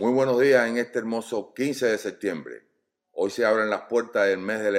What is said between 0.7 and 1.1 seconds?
este